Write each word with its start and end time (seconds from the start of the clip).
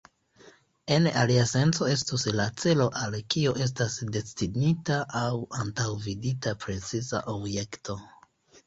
En 0.93 1.03
alia 1.23 1.43
senco 1.51 1.89
estus 1.95 2.25
la 2.39 2.47
celo 2.63 2.89
al 3.03 3.19
kio 3.35 3.53
estas 3.67 3.99
destinita 4.17 4.99
aŭ 5.23 5.29
antaŭvidita 5.63 6.57
preciza 6.67 7.23
objekto. 7.39 8.03